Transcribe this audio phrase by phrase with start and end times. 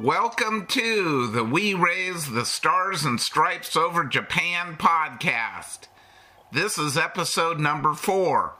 [0.00, 5.88] Welcome to the We Raise the Stars and Stripes Over Japan podcast.
[6.52, 8.52] This is episode number four.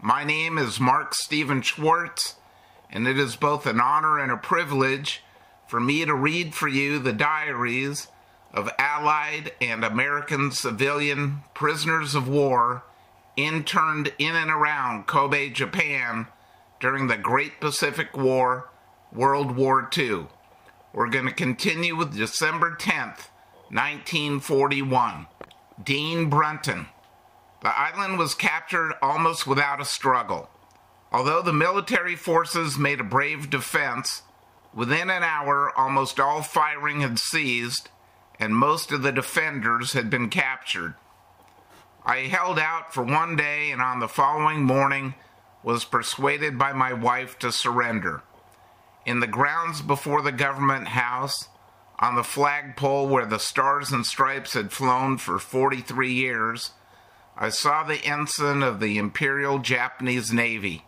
[0.00, 2.36] My name is Mark Stephen Schwartz,
[2.92, 5.24] and it is both an honor and a privilege
[5.66, 8.06] for me to read for you the diaries
[8.54, 12.84] of Allied and American civilian prisoners of war
[13.36, 16.28] interned in and around Kobe, Japan
[16.78, 18.68] during the Great Pacific War,
[19.12, 20.28] World War II.
[20.98, 23.28] We're going to continue with December 10th,
[23.70, 25.28] 1941.
[25.80, 26.88] Dean Brunton.
[27.62, 30.50] The island was captured almost without a struggle.
[31.12, 34.22] Although the military forces made a brave defense,
[34.74, 37.90] within an hour almost all firing had ceased
[38.40, 40.96] and most of the defenders had been captured.
[42.04, 45.14] I held out for one day and on the following morning
[45.62, 48.24] was persuaded by my wife to surrender
[49.08, 51.48] in the grounds before the government house,
[51.98, 56.72] on the flagpole where the Stars and Stripes had flown for 43 years,
[57.34, 60.84] I saw the ensign of the Imperial Japanese Navy.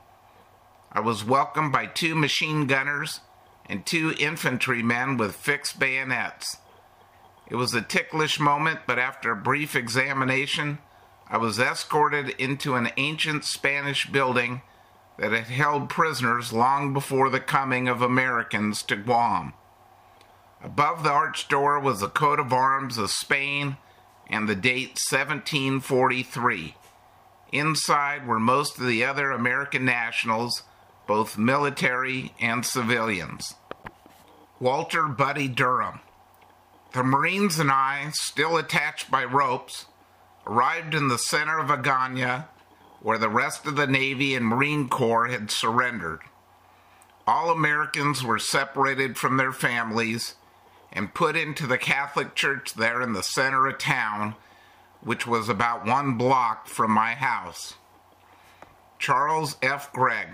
[0.92, 3.20] I was welcomed by two machine gunners
[3.64, 6.58] and two infantrymen with fixed bayonets.
[7.48, 10.78] It was a ticklish moment, but after a brief examination,
[11.26, 14.60] I was escorted into an ancient Spanish building
[15.20, 19.52] that had held prisoners long before the coming of Americans to Guam.
[20.64, 23.76] Above the arched door was the coat of arms of Spain
[24.30, 26.74] and the date 1743.
[27.52, 30.62] Inside were most of the other American nationals,
[31.06, 33.56] both military and civilians.
[34.58, 36.00] Walter Buddy Durham.
[36.94, 39.84] The Marines and I, still attached by ropes,
[40.46, 42.46] arrived in the center of Agana
[43.00, 46.20] where the rest of the Navy and Marine Corps had surrendered.
[47.26, 50.34] All Americans were separated from their families
[50.92, 54.34] and put into the Catholic Church there in the center of town,
[55.00, 57.74] which was about one block from my house.
[58.98, 59.92] Charles F.
[59.92, 60.28] Gregg.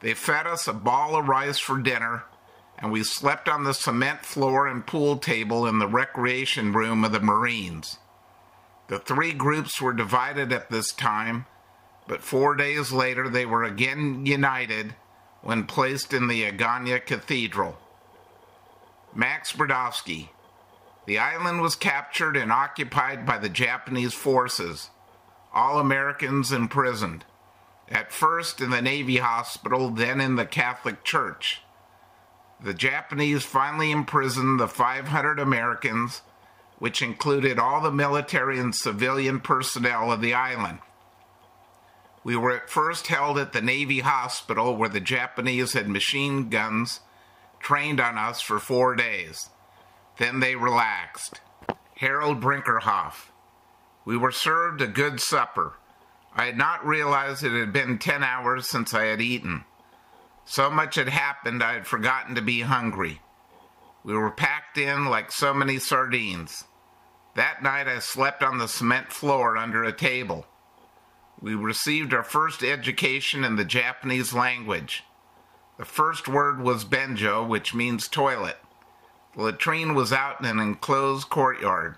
[0.00, 2.24] They fed us a ball of rice for dinner,
[2.78, 7.12] and we slept on the cement floor and pool table in the recreation room of
[7.12, 7.98] the Marines.
[8.90, 11.46] The three groups were divided at this time,
[12.08, 14.96] but four days later they were again united
[15.42, 17.78] when placed in the Agana Cathedral.
[19.14, 20.30] Max Brodowski.
[21.06, 24.90] The island was captured and occupied by the Japanese forces,
[25.54, 27.24] all Americans imprisoned,
[27.88, 31.62] at first in the Navy Hospital, then in the Catholic Church.
[32.60, 36.22] The Japanese finally imprisoned the 500 Americans
[36.80, 40.78] which included all the military and civilian personnel of the island.
[42.24, 47.00] We were at first held at the Navy Hospital where the Japanese had machine guns
[47.60, 49.50] trained on us for four days.
[50.18, 51.40] Then they relaxed.
[51.96, 53.30] Harold Brinkerhoff.
[54.04, 55.74] We were served a good supper.
[56.34, 59.64] I had not realized it had been ten hours since I had eaten.
[60.46, 63.20] So much had happened I had forgotten to be hungry.
[64.02, 66.64] We were packed in like so many sardines.
[67.34, 70.46] That night I slept on the cement floor under a table.
[71.40, 75.04] We received our first education in the Japanese language.
[75.78, 78.58] The first word was benjo, which means toilet.
[79.34, 81.96] The latrine was out in an enclosed courtyard.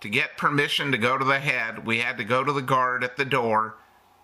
[0.00, 3.04] To get permission to go to the head, we had to go to the guard
[3.04, 3.76] at the door,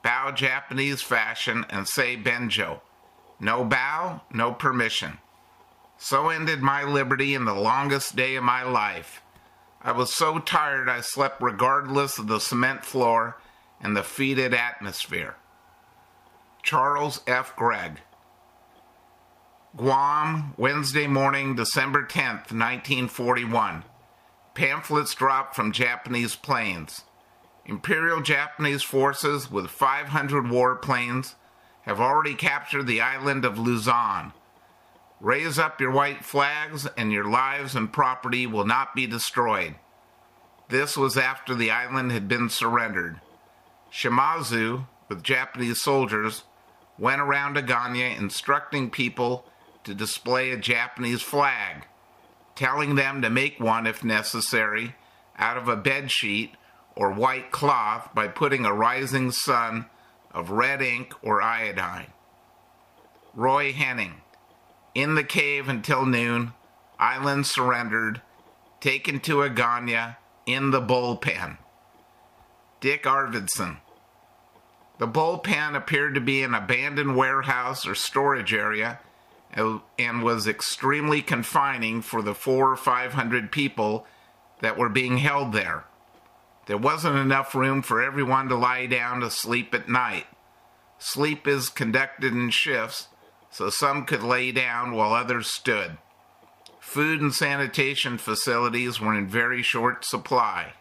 [0.03, 2.81] bow Japanese fashion, and say benjo.
[3.39, 5.19] No bow, no permission.
[5.99, 9.21] So ended my liberty in the longest day of my life.
[9.81, 13.41] I was so tired I slept regardless of the cement floor
[13.81, 15.37] and the fetid atmosphere.
[16.63, 17.55] Charles F.
[17.55, 18.01] Gregg.
[19.77, 23.85] Guam, Wednesday morning, December 10th, 1941.
[24.55, 27.05] Pamphlets dropped from Japanese planes.
[27.65, 31.35] Imperial Japanese forces with 500 warplanes
[31.83, 34.33] have already captured the island of Luzon
[35.21, 39.75] Raise up your white flags, and your lives and property will not be destroyed.
[40.69, 43.21] This was after the island had been surrendered.
[43.91, 46.45] Shimazu, with Japanese soldiers,
[46.99, 49.45] went around Agana instructing people
[49.85, 51.87] to display a Japanese flag,
[52.55, 54.95] telling them to make one if necessary
[55.37, 56.55] out of a bed sheet
[56.95, 59.87] or white cloth by putting a rising sun
[60.33, 62.13] of red ink or iodine.
[63.35, 64.21] Roy Henning
[64.95, 66.53] in the cave until noon,
[66.99, 68.23] island surrendered,
[68.81, 71.59] taken to Agana in the bullpen.
[72.81, 73.79] Dick Arvidson.
[74.99, 78.99] The bullpen appeared to be an abandoned warehouse or storage area
[79.57, 84.07] uh, and was extremely confining for the four or five hundred people
[84.61, 85.85] that were being held there.
[86.67, 90.27] There wasn't enough room for everyone to lie down to sleep at night.
[90.99, 93.09] Sleep is conducted in shifts,
[93.51, 95.99] so some could lay down while others stood.
[96.81, 100.73] Food and sanitation facilities were in very short supply.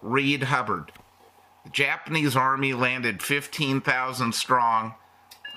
[0.00, 0.92] Reed Hubbard.
[1.64, 4.94] The Japanese Army landed 15,000 strong,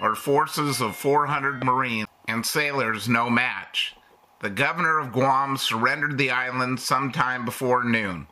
[0.02, 3.96] or forces of 400 Marines and sailors no match.
[4.42, 8.28] The governor of Guam surrendered the island sometime before noon.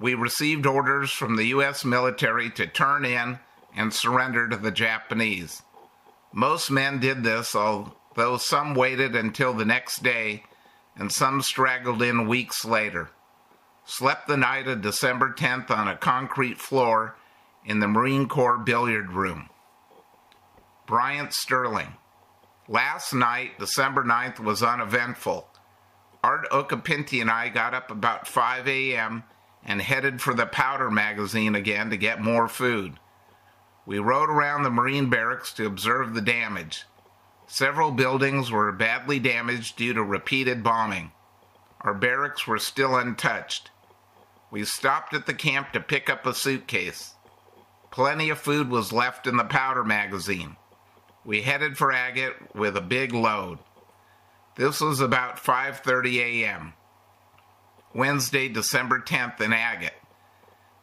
[0.00, 1.84] We received orders from the U.S.
[1.84, 3.38] military to turn in
[3.74, 5.62] and surrender to the Japanese.
[6.32, 10.44] Most men did this, although some waited until the next day
[10.96, 13.10] and some straggled in weeks later
[13.88, 17.16] slept the night of December 10th on a concrete floor
[17.64, 19.48] in the Marine Corps billiard room.
[20.86, 21.94] Bryant Sterling.
[22.68, 25.48] Last night, December 9th, was uneventful.
[26.22, 29.24] Art Occhipinti and I got up about 5 a.m.
[29.64, 32.98] and headed for the powder magazine again to get more food.
[33.88, 36.84] We rode around the Marine barracks to observe the damage.
[37.46, 41.12] Several buildings were badly damaged due to repeated bombing.
[41.80, 43.70] Our barracks were still untouched.
[44.50, 47.14] We stopped at the camp to pick up a suitcase.
[47.90, 50.56] Plenty of food was left in the powder magazine.
[51.24, 53.58] We headed for Agat with a big load.
[54.56, 56.74] This was about 5:30 a.m.
[57.94, 59.94] Wednesday, December 10th in Agat.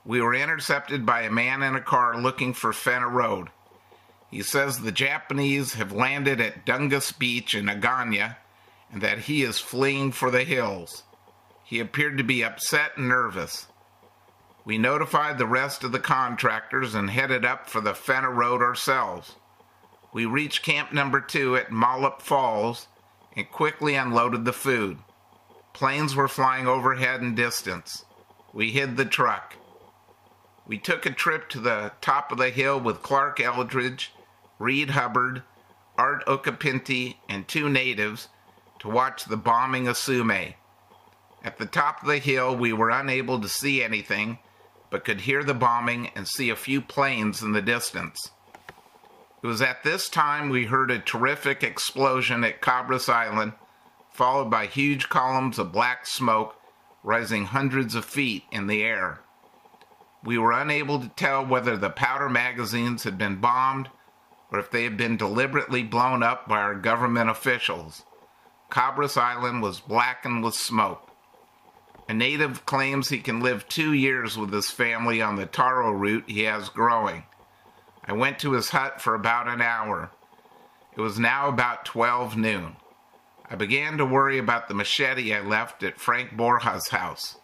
[0.05, 3.49] We were intercepted by a man in a car looking for Fena Road.
[4.29, 8.35] He says the Japanese have landed at Dungcas Beach in Agana
[8.91, 11.03] and that he is fleeing for the hills.
[11.63, 13.65] He appeared to be upset and nervous.
[14.63, 19.35] We notified the rest of the contractors and headed up for the Fena Road ourselves.
[20.13, 22.87] We reached camp number two at Mollop Falls
[23.35, 24.99] and quickly unloaded the food.
[25.73, 28.05] Planes were flying overhead in distance.
[28.53, 29.55] We hid the truck.
[30.67, 34.11] We took a trip to the top of the hill with Clark Eldridge,
[34.57, 35.43] Reed Hubbard,
[35.97, 38.29] Art Occhipinti, and two natives
[38.79, 40.55] to watch the bombing of Sumay.
[41.43, 44.39] At the top of the hill, we were unable to see anything,
[44.89, 48.31] but could hear the bombing and see a few planes in the distance.
[49.43, 53.53] It was at this time we heard a terrific explosion at Cabras Island,
[54.11, 56.55] followed by huge columns of black smoke
[57.03, 59.19] rising hundreds of feet in the air.
[60.25, 63.89] We were unable to tell whether the powder magazines had been bombed
[64.51, 68.03] or if they had been deliberately blown up by our government officials.
[68.71, 71.11] Cabras Island was blackened with smoke.
[72.09, 76.25] A native claims he can live two years with his family on the taro root
[76.27, 77.23] he has growing.
[78.03, 80.11] I went to his hut for about an hour.
[80.95, 82.75] It was now about 12 noon.
[83.49, 87.37] I began to worry about the machete I left at Frank Borja's house.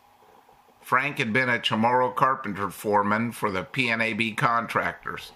[0.82, 5.32] Frank had been a Chamorro carpenter foreman for the PNAB contractors.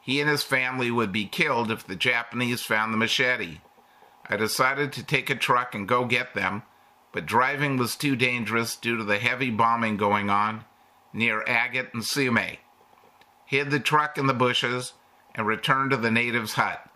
[0.00, 3.58] He and his family would be killed if the Japanese found the machete.
[4.28, 6.62] I decided to take a truck and go get them
[7.12, 10.64] but driving was too dangerous due to the heavy bombing going on
[11.12, 12.58] near Agat and Sumay.
[13.44, 14.94] Hid the truck in the bushes
[15.34, 16.88] and returned to the native's hut.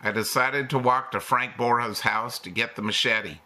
[0.00, 3.38] I decided to walk to Frank Borja's house to get the machete.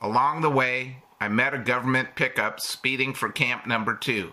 [0.00, 4.32] Along the way, I met a government pickup speeding for camp number two.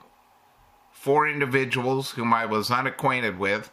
[0.92, 3.72] Four individuals whom I was unacquainted with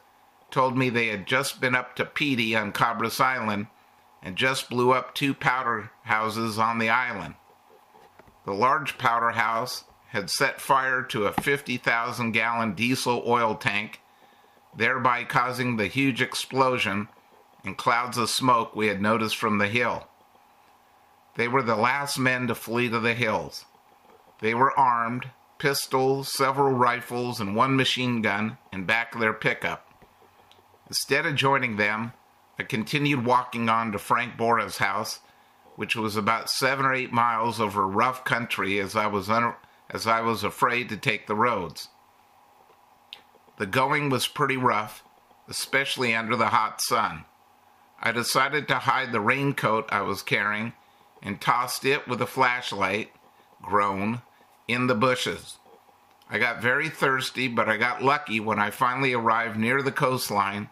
[0.50, 3.66] told me they had just been up to Piti on Cabras Island
[4.22, 7.34] and just blew up two powder houses on the island.
[8.44, 14.00] The large powder house had set fire to a 50,000 gallon diesel oil tank,
[14.76, 17.08] thereby causing the huge explosion
[17.64, 20.08] and clouds of smoke we had noticed from the hill.
[21.40, 23.64] They were the last men to flee to the hills.
[24.40, 30.04] They were armed, pistols, several rifles, and one machine gun in back of their pickup.
[30.88, 32.12] Instead of joining them,
[32.58, 35.20] I continued walking on to Frank Borja's house,
[35.76, 39.54] which was about seven or eight miles over rough country as I was un-
[39.88, 41.88] as I was afraid to take the roads.
[43.56, 45.02] The going was pretty rough,
[45.48, 47.24] especially under the hot sun.
[47.98, 50.74] I decided to hide the raincoat I was carrying
[51.22, 53.10] and tossed it with a flashlight,
[53.62, 54.22] grown,
[54.66, 55.58] in the bushes.
[56.30, 60.70] I got very thirsty, but I got lucky when I finally arrived near the coastline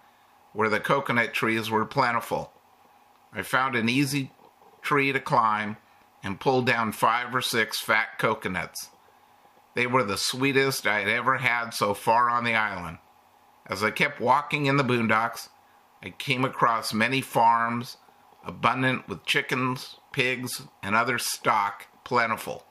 [0.52, 2.52] where the coconut trees were plentiful.
[3.32, 4.32] I found an easy
[4.82, 5.76] tree to climb
[6.22, 8.88] and pulled down five or six fat coconuts.
[9.74, 12.98] They were the sweetest I had ever had so far on the island.
[13.66, 15.48] As I kept walking in the boondocks,
[16.02, 17.98] I came across many farms
[18.44, 22.64] abundant with chickens, pigs, and other stock plentiful.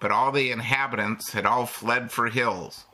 [0.00, 2.84] But all the inhabitants had all fled for hills,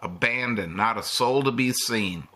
[0.00, 2.28] abandoned, not a soul to be seen.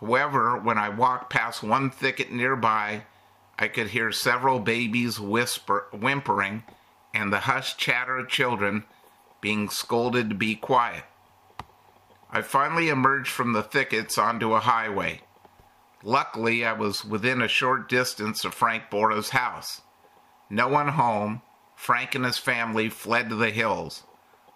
[0.00, 3.04] However, when I walked past one thicket nearby,
[3.58, 6.64] I could hear several babies whisper, whimpering
[7.12, 8.84] and the hushed chatter of children
[9.40, 11.04] being scolded to be quiet.
[12.30, 15.22] I finally emerged from the thickets onto a highway.
[16.02, 19.82] Luckily, I was within a short distance of Frank Borja's house.
[20.48, 21.42] No one home.
[21.76, 24.04] Frank and his family fled to the hills.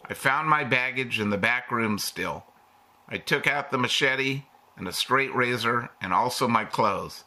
[0.06, 2.44] I found my baggage in the back room still.
[3.08, 4.42] I took out the machete
[4.76, 7.24] and a straight razor and also my clothes.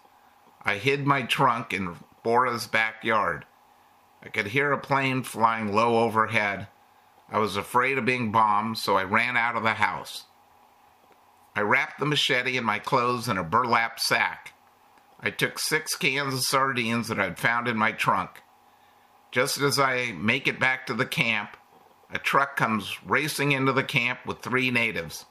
[0.63, 3.45] I hid my trunk in Borja's backyard.
[4.24, 6.67] I could hear a plane flying low overhead.
[7.29, 10.25] I was afraid of being bombed, so I ran out of the house.
[11.57, 14.53] I wrapped the machete and my clothes in a burlap sack.
[15.19, 18.43] I took six cans of sardines that I'd found in my trunk.
[19.31, 21.57] Just as I make it back to the camp,
[22.11, 25.25] a truck comes racing into the camp with three natives.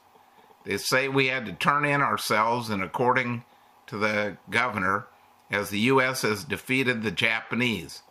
[0.65, 3.45] They say we had to turn in ourselves, and according
[3.85, 5.07] to the governor,
[5.49, 6.23] as the U.S.
[6.23, 8.03] has defeated the Japanese.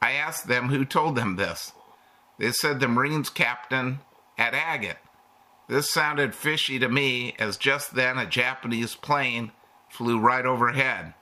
[0.00, 1.72] I asked them who told them this.
[2.38, 3.98] They said the Marines captain
[4.38, 4.98] at Agat.
[5.70, 9.52] This sounded fishy to me as just then a Japanese plane
[9.88, 11.14] flew right overhead.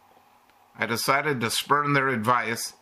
[0.75, 2.73] I decided to spurn their advice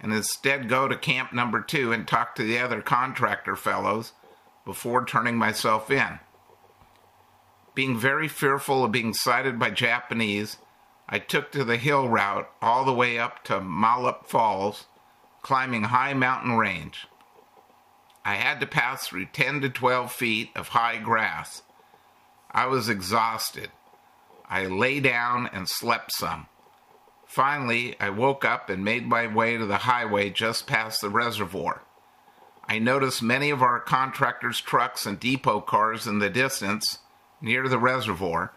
[0.00, 4.12] and instead go to camp number two and talk to the other contractor fellows
[4.64, 6.20] before turning myself in.
[7.74, 10.58] Being very fearful of being sighted by Japanese,
[11.08, 14.86] I took to the hill route all the way up to Mollop Falls,
[15.42, 17.08] climbing high mountain range.
[18.26, 21.62] I had to pass through 10 to 12 feet of high grass.
[22.50, 23.70] I was exhausted.
[24.50, 26.48] I lay down and slept some.
[27.26, 31.82] Finally, I woke up and made my way to the highway just past the reservoir.
[32.68, 36.98] I noticed many of our contractors' trucks and depot cars in the distance
[37.40, 38.52] near the reservoir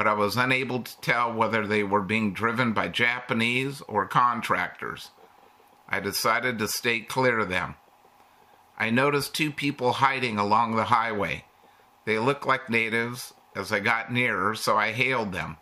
[0.00, 5.10] but I was unable to tell whether they were being driven by Japanese or contractors.
[5.90, 7.74] I decided to stay clear of them.
[8.80, 11.44] I noticed two people hiding along the highway.
[12.06, 15.58] They looked like natives as I got nearer, so I hailed them.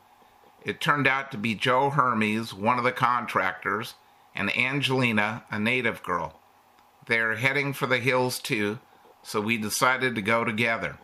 [0.65, 3.95] It turned out to be Joe Hermes, one of the contractors,
[4.37, 6.39] and Angelina, a native girl.
[7.09, 8.79] They are heading for the hills too,
[9.25, 10.99] so we decided to go together.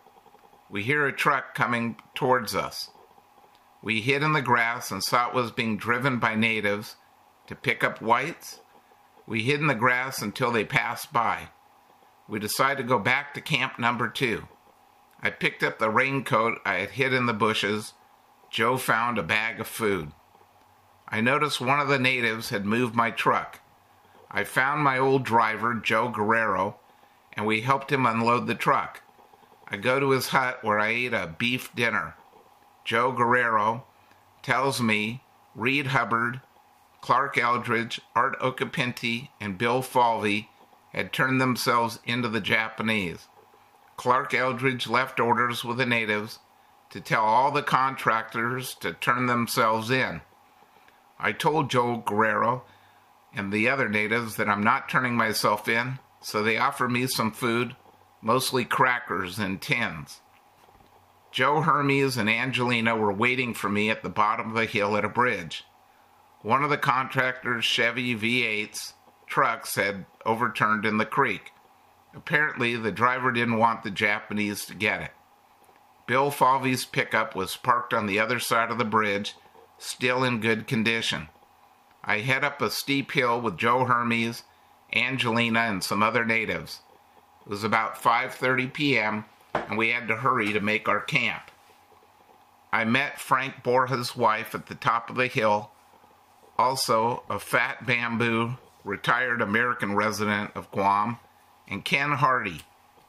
[0.70, 2.90] We hear a truck coming towards us.
[3.82, 6.94] We hid in the grass and saw it was being driven by natives
[7.48, 8.60] to pick up whites.
[9.26, 11.48] We hid in the grass until they passed by.
[12.28, 14.48] We decided to go back to camp number two.
[15.22, 17.94] I picked up the raincoat I had hid in the bushes.
[18.50, 20.12] Joe found a bag of food.
[21.08, 23.60] I noticed one of the natives had moved my truck.
[24.30, 26.78] I found my old driver, Joe Guerrero,
[27.34, 29.02] and we helped him unload the truck.
[29.68, 32.14] I go to his hut where I ate a beef dinner.
[32.84, 33.84] Joe Guerrero,
[34.44, 35.22] tells me
[35.54, 36.40] Reed Hubbard,
[37.00, 40.50] Clark Eldridge, Art Occhipinti, and Bill Falvey
[40.94, 43.28] had turned themselves into the Japanese.
[43.96, 46.38] Clark Eldridge left orders with the natives
[46.90, 50.20] to tell all the contractors to turn themselves in.
[51.18, 52.64] I told Joe Guerrero
[53.34, 57.32] and the other natives that I'm not turning myself in, so they offered me some
[57.32, 57.74] food,
[58.22, 60.20] mostly crackers in tins.
[61.32, 65.04] Joe Hermes and Angelina were waiting for me at the bottom of the hill at
[65.04, 65.64] a bridge.
[66.42, 68.92] One of the contractor's Chevy V8s
[69.26, 71.52] trucks had overturned in the creek.
[72.14, 75.10] Apparently, the driver didn't want the Japanese to get it.
[76.06, 79.34] Bill Falvey's pickup was parked on the other side of the bridge,
[79.78, 81.28] still in good condition.
[82.04, 84.44] I head up a steep hill with Joe Hermes,
[84.94, 86.80] Angelina, and some other natives.
[87.46, 91.50] It was about 5:30 p.m and we had to hurry to make our camp.
[92.72, 95.70] I met Frank Borja's wife at the top of the hill,
[96.58, 101.18] also a fat bamboo retired American resident of Guam,
[101.66, 102.60] and Ken Hardy,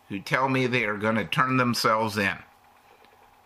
[0.10, 2.38] who tell me they are going to turn themselves in.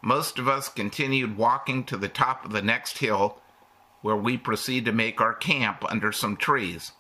[0.02, 3.42] Most of us continued walking to the top of the next hill,
[4.02, 6.94] where we proceed to make our camp under some trees.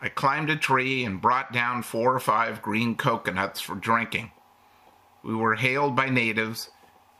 [0.00, 4.30] I climbed a tree and brought down four or five green coconuts for drinking
[5.24, 6.70] we were hailed by natives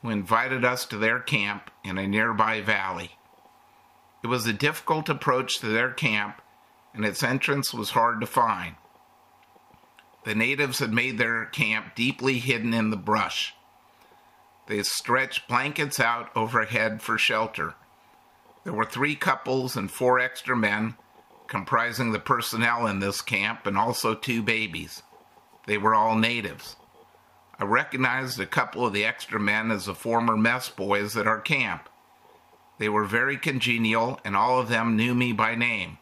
[0.01, 3.17] who invited us to their camp in a nearby valley.
[4.23, 6.41] It was a difficult approach to their camp,
[6.95, 8.75] and its entrance was hard to find.
[10.23, 13.53] The natives had made their camp deeply hidden in the brush.
[14.67, 17.75] They stretched blankets out overhead for shelter.
[18.63, 20.95] There were three couples and four extra men
[21.47, 25.03] comprising the personnel in this camp and also two babies.
[25.67, 26.75] They were all natives.
[27.59, 31.39] I recognized a couple of the extra men as the former mess boys at our
[31.39, 31.87] camp.
[32.77, 35.97] They were very congenial, and all of them knew me by name.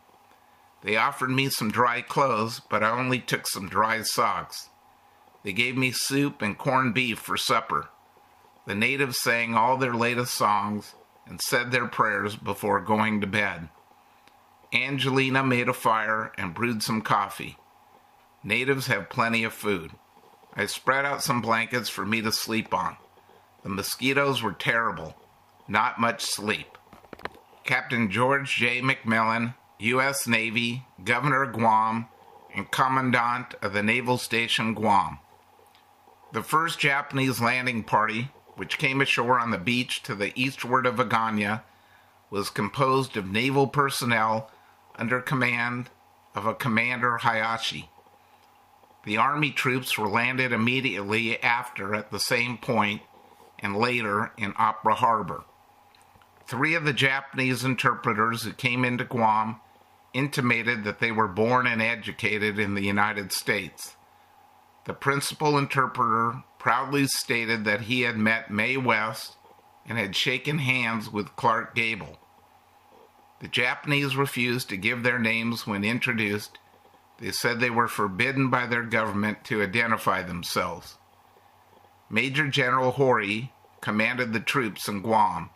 [0.84, 4.70] They offered me some dry clothes, but I only took some dry socks.
[5.44, 7.90] They gave me soup and corned beef for supper.
[8.68, 13.70] The natives sang all their latest songs and said their prayers before going to bed.
[14.74, 17.58] Angelina made a fire and brewed some coffee.
[18.44, 19.92] Natives have plenty of food.
[20.54, 22.98] I spread out some blankets for me to sleep on.
[23.64, 25.16] The mosquitoes were terrible.
[25.68, 26.78] Not much sleep.
[27.64, 28.82] Captain George J.
[28.82, 30.28] McMillan, U.S.
[30.28, 32.08] Navy, Governor of Guam,
[32.56, 35.20] and Commandant of the Naval Station Guam.
[36.32, 40.96] The first Japanese landing party, which came ashore on the beach to the eastward of
[40.96, 41.64] Agana,
[42.30, 44.50] was composed of naval personnel
[44.96, 45.90] under command
[46.34, 47.90] of a Commander Hayashi.
[49.04, 53.02] The Army troops were landed immediately after at the same point
[53.60, 55.44] and later in Apra Harbor.
[56.48, 59.60] Three of the Japanese interpreters who came into Guam
[60.14, 63.96] intimated that they were born and educated in the United States.
[64.86, 69.38] The principal interpreter proudly stated that he had met Mae West
[69.88, 72.20] and had shaken hands with Clark Gable.
[73.40, 76.58] The Japanese refused to give their names when introduced.
[77.20, 80.98] They said they were forbidden by their government to identify themselves.
[82.10, 83.52] Major General Hori
[83.82, 85.50] commanded the troops in Guam.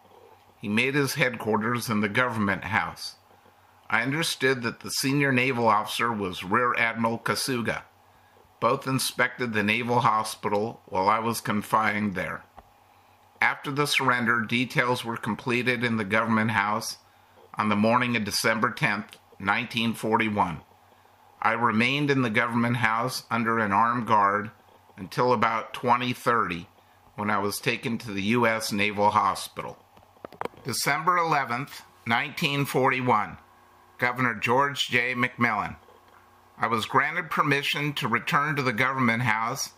[0.59, 3.16] He made his headquarters in the government house.
[3.89, 7.83] I understood that the senior naval officer was Rear Admiral Kasuga.
[8.59, 12.43] Both inspected the naval hospital while I was confined there.
[13.41, 16.97] After the surrender, details were completed in the government house
[17.53, 19.05] on the morning of December 10,
[19.39, 20.61] 1941.
[21.41, 24.51] I remained in the government house under an armed guard
[24.97, 26.67] until about 2030
[27.15, 28.71] when I was taken to the U.S.
[28.71, 29.77] Naval Hospital.
[30.63, 31.67] December 11,
[32.05, 33.37] 1941.
[33.97, 35.15] Governor George J.
[35.15, 35.75] McMillan.
[36.57, 39.71] I was granted permission to return to the government house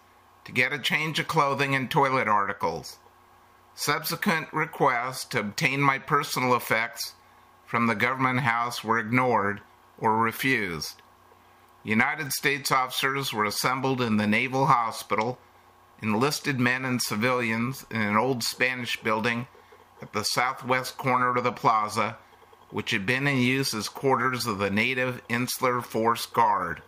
[0.45, 2.97] to get a change of clothing and toilet articles.
[3.75, 7.15] Subsequent requests to obtain my personal effects
[7.65, 9.61] from the government house were ignored
[9.97, 11.01] or refused.
[11.83, 15.37] United States officers were assembled in the Naval Hospital,
[16.01, 19.47] enlisted men and civilians in an old Spanish building
[20.01, 22.17] at the southwest corner of the plaza,
[22.71, 26.81] which had been in use as quarters of the Native Insular Force Guard.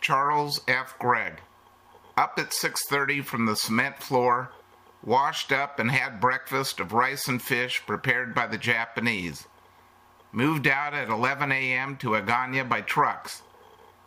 [0.00, 0.98] Charles F.
[0.98, 1.40] Gregg,
[2.16, 4.52] up at 6:30 from the cement floor
[5.02, 9.46] washed up and had breakfast of rice and fish prepared by the Japanese.
[10.32, 11.96] Moved out at 11 a.m.
[11.98, 13.42] to Agana by trucks.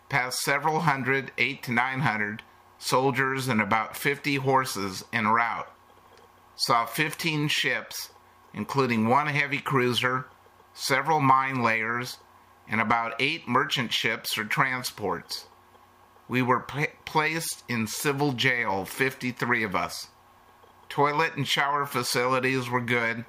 [0.10, 2.44] Passed several hundred, eight to nine hundred,
[2.78, 5.70] soldiers and about 50 horses en route.
[6.56, 8.10] Saw 15 ships,
[8.54, 10.26] including one heavy cruiser,
[10.78, 12.20] several mine layers,
[12.70, 15.48] and about eight merchant ships or transports.
[16.28, 20.10] We were p- placed in civil jail, 53 of us.
[20.88, 23.26] Toilet and shower facilities were good,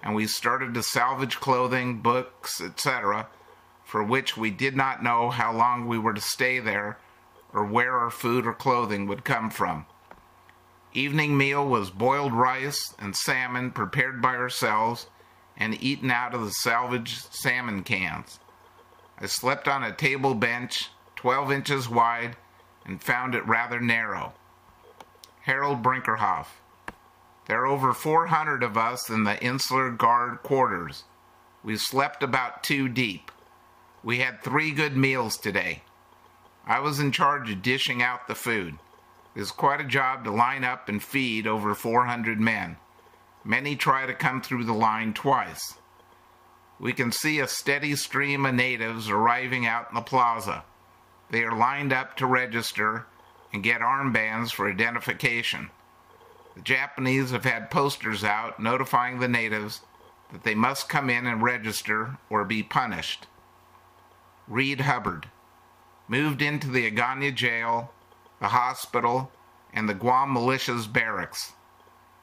[0.00, 3.26] and we started to salvage clothing, books, etc.,
[3.84, 6.98] for which we did not know how long we were to stay there
[7.52, 9.86] or where our food or clothing would come from.
[10.94, 15.08] Evening meal was boiled rice and salmon prepared by ourselves
[15.56, 18.38] and eaten out of the salvaged salmon cans.
[19.18, 22.36] I slept on a table bench 12 inches wide
[22.84, 24.34] and found it rather narrow.
[25.42, 26.48] Harold Brinkerhoff.
[27.46, 31.04] There are over 400 of us in the Insular Guard quarters.
[31.62, 33.30] We slept about two deep.
[34.02, 35.82] We had three good meals today.
[36.66, 38.78] I was in charge of dishing out the food.
[39.34, 42.76] It is quite a job to line up and feed over 400 men.
[43.44, 45.74] Many try to come through the line twice.
[46.78, 50.64] We can see a steady stream of natives arriving out in the plaza.
[51.30, 53.06] They are lined up to register
[53.52, 55.70] and get armbands for identification.
[56.54, 59.80] The Japanese have had posters out notifying the natives
[60.32, 63.26] that they must come in and register or be punished.
[64.48, 65.28] Reed Hubbard
[66.08, 67.92] moved into the Agana jail,
[68.40, 69.30] the hospital,
[69.72, 71.52] and the Guam militia's barracks.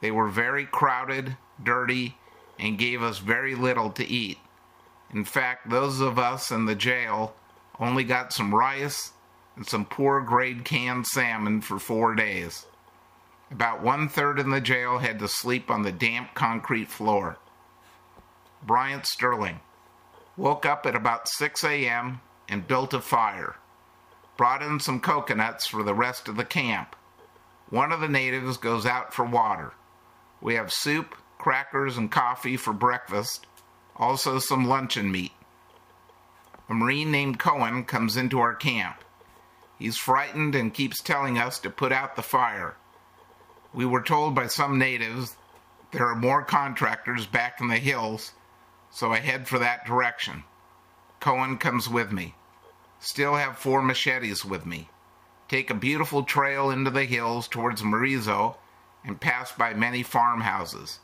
[0.00, 2.16] They were very crowded, dirty,
[2.58, 4.38] and gave us very little to eat.
[5.12, 7.34] In fact, those of us in the jail
[7.78, 9.12] only got some rice
[9.56, 12.66] and some poor grade canned salmon for four days.
[13.50, 17.38] About one third in the jail had to sleep on the damp concrete floor.
[18.62, 19.60] Bryant Sterling.
[20.36, 22.20] Woke up at about 6 a.m.
[22.48, 23.56] and built a fire.
[24.36, 26.94] Brought in some coconuts for the rest of the camp.
[27.68, 29.72] One of the natives goes out for water.
[30.40, 33.46] We have soup, crackers, and coffee for breakfast,
[33.96, 35.32] also some luncheon meat.
[36.68, 39.04] A Marine named Cohen comes into our camp.
[39.78, 42.76] He's frightened and keeps telling us to put out the fire.
[43.72, 45.36] We were told by some natives
[45.92, 48.32] there are more contractors back in the hills,
[48.90, 50.44] so I head for that direction.
[51.18, 52.34] Cohen comes with me.
[53.00, 54.88] Still have four machetes with me.
[55.48, 58.56] Take a beautiful trail into the hills towards Merizo
[59.04, 61.00] and passed by many farmhouses.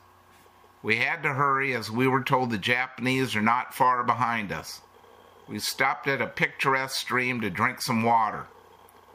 [0.82, 4.82] We had to hurry as we were told the Japanese are not far behind us.
[5.48, 8.46] We stopped at a picturesque stream to drink some water.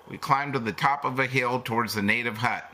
[0.08, 2.70] We climbed to the top of a hill towards the native hut.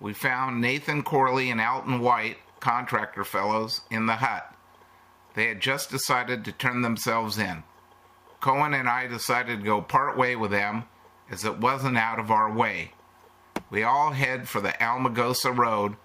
[0.00, 4.52] We found Nathan Corley and Alton White, contractor fellows, in the hut.
[5.34, 7.62] They had just decided to turn themselves in.
[8.40, 10.84] Cohen and I decided to go part way with them
[11.30, 12.92] as it wasn't out of our way.
[13.68, 15.96] We all head for the Almagosa Road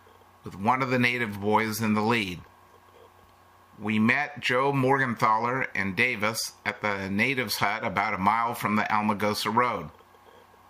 [0.44, 2.42] with one of the native boys in the lead.
[3.80, 8.84] We met Joe Morgenthaler and Davis at the natives' hut about a mile from the
[8.84, 9.90] Almagosa Road.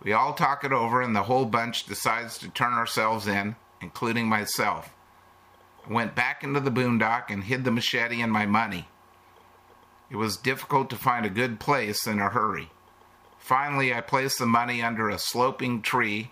[0.04, 4.28] We all talk it over, and the whole bunch decides to turn ourselves in, including
[4.28, 4.94] myself.
[5.88, 8.88] I went back into the boondock and hid the machete and my money.
[10.10, 12.70] It was difficult to find a good place in a hurry.
[13.38, 16.32] Finally, I placed the money under a sloping tree,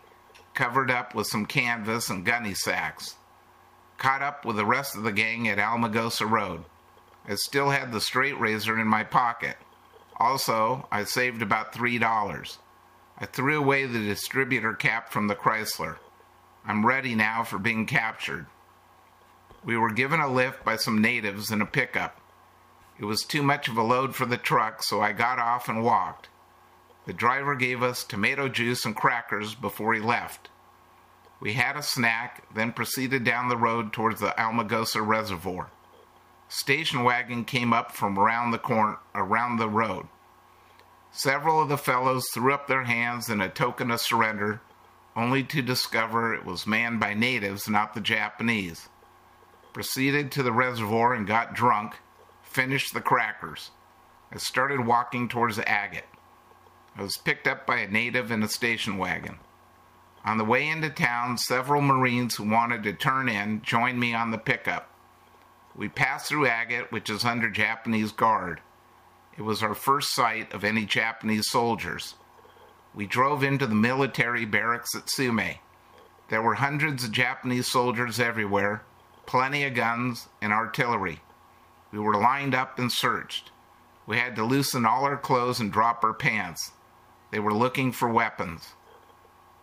[0.60, 3.15] covered up with some canvas and gunny sacks.
[3.98, 6.65] Caught up with the rest of the gang at Almagosa Road.
[7.26, 9.56] I still had the straight razor in my pocket.
[10.17, 12.58] Also, I saved about three dollars.
[13.17, 15.95] I threw away the distributor cap from the Chrysler.
[16.65, 18.45] I'm ready now for being captured.
[19.63, 22.19] We were given a lift by some natives in a pickup.
[23.00, 25.86] It was too much of a load for the truck, so I got off and
[25.86, 26.28] walked.
[27.10, 30.50] The driver gave us tomato juice and crackers before he left.
[31.39, 35.72] We had a snack, then proceeded down the road towards the Almagosa Reservoir.
[36.50, 40.08] Station wagon came up from around the corner around the road.
[41.10, 44.62] Several of the fellows threw up their hands in a token of surrender,
[45.15, 48.88] only to discover it was manned by natives, not the Japanese.
[49.74, 51.95] Proceeded to the reservoir and got drunk,
[52.43, 53.72] finished the crackers.
[54.38, 56.04] Started walking towards the Agat.
[56.95, 59.39] I was picked up by a native in a station wagon.
[60.25, 64.32] On the way into town, several Marines who wanted to turn in joined me on
[64.32, 64.89] the pickup.
[65.75, 68.60] We passed through Agat, which is under Japanese guard.
[69.38, 72.15] It was our first sight of any Japanese soldiers.
[72.93, 75.60] We drove into the military barracks at Sumay.
[76.30, 78.84] There were hundreds of Japanese soldiers everywhere,
[79.25, 81.21] plenty of guns and artillery.
[81.91, 83.52] We were lined up and searched.
[84.06, 86.71] We had to loosen all our clothes and drop our pants.
[87.31, 88.73] They were looking for weapons.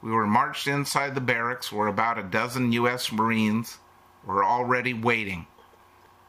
[0.03, 3.11] We were marched inside the barracks where about a dozen U.S.
[3.11, 3.79] Marines
[4.25, 5.47] were already waiting.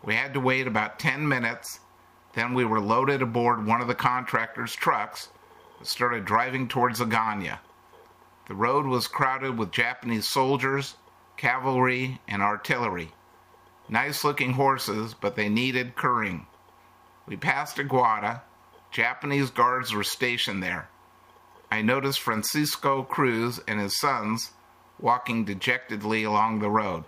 [0.03, 1.79] We had to wait about 10 minutes
[2.37, 5.29] then we were loaded aboard one of the contractor's trucks
[5.79, 7.57] and started driving towards Agana.
[8.47, 10.97] The road was crowded with Japanese soldiers,
[11.35, 13.11] cavalry, and artillery.
[13.89, 16.45] Nice looking horses, but they needed currying.
[17.25, 18.41] We passed Aguada.
[18.91, 20.89] Japanese guards were stationed there.
[21.69, 24.51] I noticed Francisco Cruz and his sons
[24.99, 27.03] walking dejectedly along the road.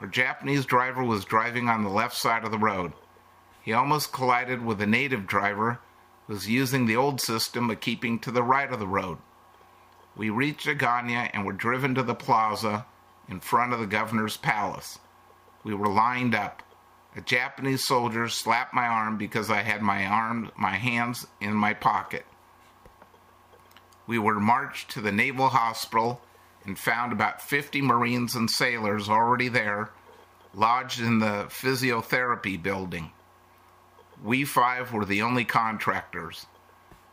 [0.00, 2.92] Our Japanese driver was driving on the left side of the road.
[3.62, 5.78] He almost collided with a native driver
[6.26, 9.18] who was using the old system of keeping to the right of the road.
[10.16, 12.86] We reached Agana and were driven to the plaza
[13.28, 14.98] in front of the governor's palace.
[15.62, 16.62] We were lined up.
[17.14, 21.74] A Japanese soldier slapped my arm because I had my arms, my hands in my
[21.74, 22.24] pocket.
[24.10, 26.20] We were marched to the Naval Hospital
[26.64, 29.90] and found about 50 Marines and sailors already there,
[30.52, 33.12] lodged in the physiotherapy building.
[34.20, 36.46] We five were the only contractors.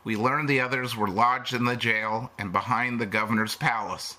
[0.02, 4.16] We learned the others were lodged in the jail and behind the governor's palace.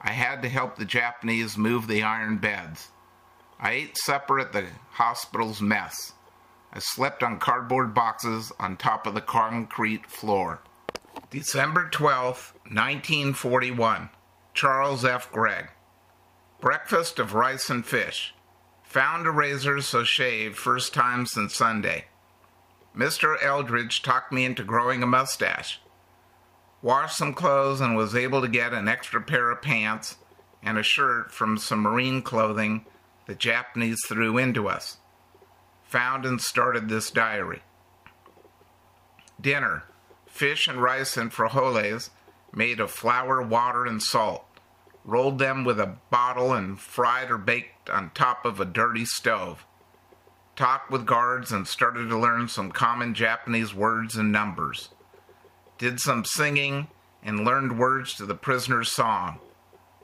[0.00, 2.88] I had to help the Japanese move the iron beds.
[3.60, 6.14] I ate supper at the hospital's mess.
[6.72, 10.60] I slept on cardboard boxes on top of the concrete floor.
[11.30, 14.10] December 12, 1941.
[14.54, 15.32] Charles F.
[15.32, 15.70] Gregg.
[16.60, 18.32] Breakfast of rice and fish.
[18.84, 22.04] Found a razor so shaved first time since Sunday.
[22.96, 23.36] Mr.
[23.42, 25.80] Eldridge talked me into growing a mustache.
[26.80, 30.18] Washed some clothes and was able to get an extra pair of pants
[30.62, 32.86] and a shirt from some marine clothing
[33.26, 34.98] the Japanese threw into us.
[35.82, 37.62] found and started this diary.
[39.40, 39.84] Dinner
[40.36, 42.10] fish and rice and frijoles
[42.52, 44.44] made of flour, water, and salt.
[45.04, 49.64] Rolled them with a bottle and fried or baked on top of a dirty stove.
[50.56, 54.90] Talked with guards and started to learn some common Japanese words and numbers.
[55.78, 56.88] Did some singing
[57.22, 59.38] and learned words to the prisoner's song.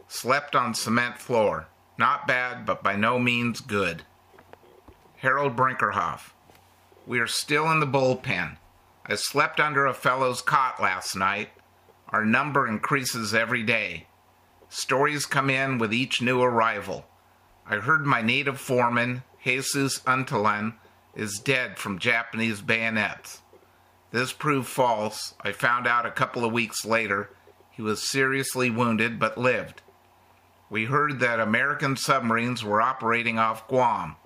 [0.09, 1.67] Slept on cement floor.
[1.99, 4.03] Not bad, but by no means good.
[5.19, 6.33] Harold Brinkerhoff.
[7.07, 8.57] We are still in the bullpen.
[9.05, 11.51] I slept under a fellow's cot last night.
[12.11, 14.07] Our number increases every day.
[14.69, 17.07] Stories come in with each new arrival.
[17.67, 20.75] I heard my native foreman, Jesus Untalan,
[21.15, 23.43] is dead from Japanese bayonets.
[24.13, 25.35] This proved false.
[25.41, 27.31] I found out a couple of weeks later
[27.71, 29.83] he was seriously wounded but lived.
[30.71, 34.17] We heard that American submarines were operating off Guam.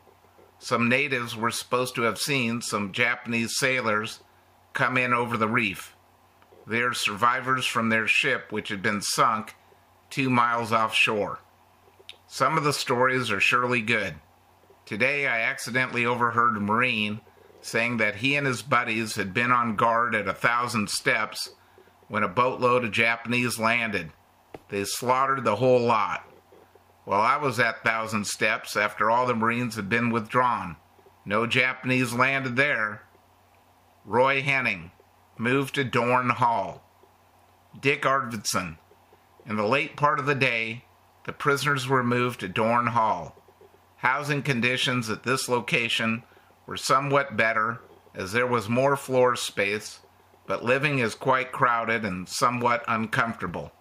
[0.59, 4.21] Some natives were supposed to have seen some Japanese sailors
[4.77, 5.97] come in over the reef.
[6.67, 9.57] They are survivors from their ship, which had been sunk
[10.11, 11.41] two miles offshore.
[12.29, 14.15] Some of the stories are surely good.
[14.85, 17.21] Today, I accidentally overheard a Marine
[17.61, 21.51] saying that he and his buddies had been on guard at a thousand steps
[22.09, 24.12] when a boatload of Japanese landed.
[24.69, 26.25] They slaughtered the whole lot.
[27.05, 30.77] Well, I was at Thousand Steps after all the Marines had been withdrawn.
[31.25, 33.03] No Japanese landed there.
[34.09, 34.92] Roy Henning
[35.37, 36.81] moved to Dorn Hall.
[37.81, 38.77] Dick Arvidson.
[39.45, 40.85] In the late part of the day,
[41.25, 43.37] the prisoners were moved to Dorn Hall.
[43.97, 46.23] Housing conditions at this location
[46.66, 47.81] were somewhat better
[48.14, 49.99] as there was more floor space,
[50.47, 53.73] but living is quite crowded and somewhat uncomfortable.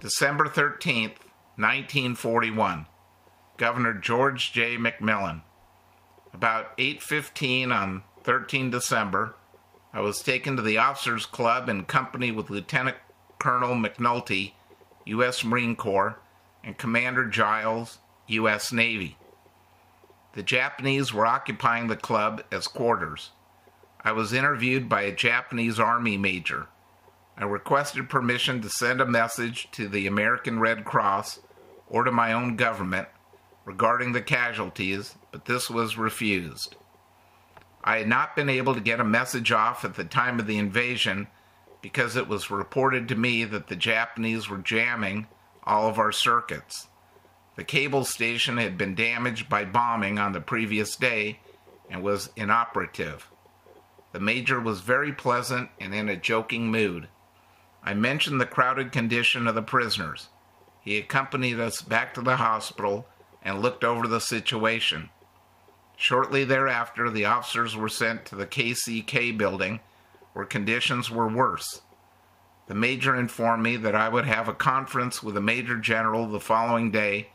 [0.00, 1.18] December 13th,
[1.56, 2.86] 1941.
[3.58, 4.78] Governor George J.
[4.78, 5.42] McMillan.
[6.32, 9.34] About 8:15 on 13 December,
[9.92, 12.96] I was taken to the officers club in company with Lieutenant
[13.38, 14.52] Colonel McNulty,
[15.06, 15.42] U.S.
[15.42, 16.18] Marine Corps,
[16.62, 18.72] and Commander Giles, U.S.
[18.72, 19.16] Navy.
[20.34, 23.30] The Japanese were occupying the club as quarters.
[24.02, 26.68] I was interviewed by a Japanese Army major.
[27.36, 31.40] I requested permission to send a message to the American Red Cross
[31.88, 33.08] or to my own government
[33.64, 36.76] regarding the casualties, but this was refused.
[37.82, 40.58] I had not been able to get a message off at the time of the
[40.58, 41.28] invasion
[41.80, 45.26] because it was reported to me that the Japanese were jamming
[45.64, 46.88] all of our circuits.
[47.56, 51.40] The cable station had been damaged by bombing on the previous day
[51.88, 53.28] and was inoperative.
[54.12, 57.08] The major was very pleasant and in a joking mood.
[57.82, 60.28] I mentioned the crowded condition of the prisoners.
[60.80, 63.06] He accompanied us back to the hospital
[63.42, 65.10] and looked over the situation.
[66.00, 69.80] Shortly thereafter, the officers were sent to the KCK building
[70.32, 71.82] where conditions were worse.
[72.68, 76.40] The major informed me that I would have a conference with the Major General the
[76.40, 77.28] following day,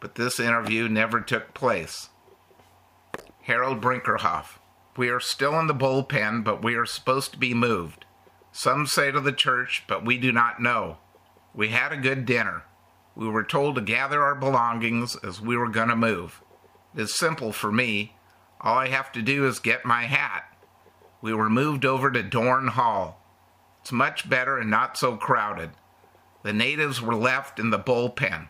[0.00, 2.08] but this interview never took place.
[3.42, 4.58] Harold Brinkerhoff.
[4.96, 8.06] We are still in the bullpen, but we are supposed to be moved.
[8.50, 10.98] Some say to the church, but we do not know.
[11.54, 12.64] We had a good dinner.
[13.14, 16.42] We were told to gather our belongings as we were going to move.
[16.94, 18.16] Is simple for me.
[18.60, 20.44] All I have to do is get my hat.
[21.22, 23.22] We were moved over to Dorn Hall.
[23.80, 25.70] It's much better and not so crowded.
[26.42, 28.48] The natives were left in the bullpen.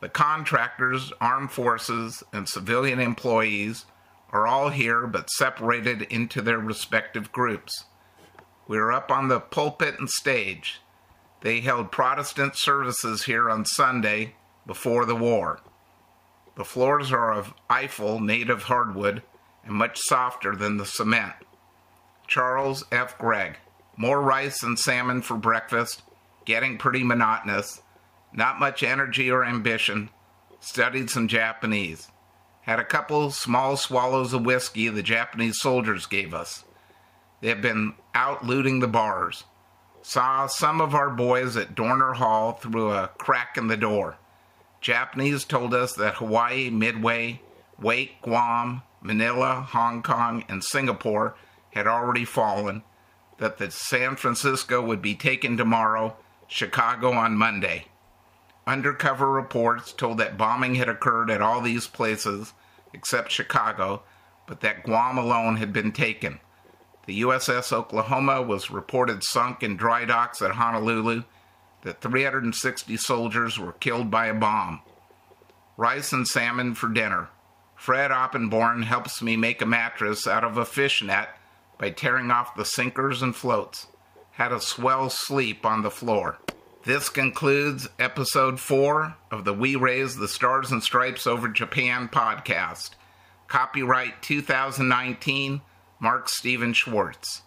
[0.00, 3.86] The contractors, armed forces, and civilian employees
[4.30, 7.84] are all here but separated into their respective groups.
[8.66, 10.80] We are up on the pulpit and stage.
[11.40, 14.34] They held Protestant services here on Sunday
[14.66, 15.60] before the war.
[16.56, 19.22] The floors are of ifil native hardwood
[19.64, 21.34] and much softer than the cement.
[22.26, 23.16] Charles F.
[23.18, 23.56] Gregg.
[23.96, 26.02] More rice and salmon for breakfast,
[26.44, 27.82] getting pretty monotonous.
[28.32, 30.10] Not much energy or ambition.
[30.60, 32.08] Studied some Japanese.
[32.62, 36.64] Had a couple small swallows of whiskey the Japanese soldiers gave us.
[37.40, 39.44] They have been out looting the bars.
[40.00, 44.16] Saw some of our boys at Dorner Hall through a crack in the door.
[44.82, 47.40] Japanese told us that Hawaii, Midway,
[47.80, 51.36] Wake, Guam, Manila, Hong Kong, and Singapore
[51.70, 52.82] had already fallen,
[53.38, 56.16] that the San Francisco would be taken tomorrow,
[56.48, 57.86] Chicago on Monday.
[58.66, 62.52] Undercover reports told that bombing had occurred at all these places
[62.92, 64.02] except Chicago,
[64.46, 66.40] but that Guam alone had been taken.
[67.06, 71.22] The USS Oklahoma was reported sunk in dry docks at Honolulu,
[71.82, 74.80] that 360 soldiers were killed by a bomb.
[75.76, 77.28] Rice and salmon for dinner.
[77.76, 81.36] Fred Oppenborn helps me make a mattress out of a fish net
[81.78, 83.88] by tearing off the sinkers and floats.
[84.32, 86.38] Had a swell sleep on the floor.
[86.84, 92.90] This concludes episode four of the We Raise the Stars and Stripes Over Japan podcast.
[93.48, 95.60] Copyright 2019,
[96.00, 97.42] Mark Steven Schwartz.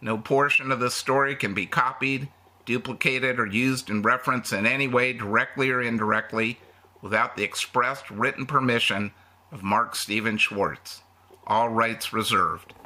[0.00, 2.28] No portion of this story can be copied,
[2.64, 6.58] duplicated, or used in reference in any way, directly or indirectly,
[7.00, 9.12] without the expressed written permission
[9.50, 11.02] of Mark Steven Schwartz.
[11.46, 12.74] All rights reserved.